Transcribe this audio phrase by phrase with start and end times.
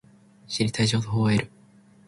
[0.47, 1.51] 知りたい情報を得る